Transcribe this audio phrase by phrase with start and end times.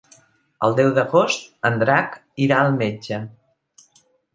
[0.67, 2.19] El deu d'agost en Drac
[2.49, 3.25] irà al metge.